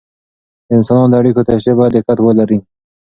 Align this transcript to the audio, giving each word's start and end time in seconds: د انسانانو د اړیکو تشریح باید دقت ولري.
د 0.67 0.69
انسانانو 0.77 1.11
د 1.11 1.15
اړیکو 1.21 1.47
تشریح 1.49 1.75
باید 1.79 1.93
دقت 1.95 2.17
ولري. 2.21 2.57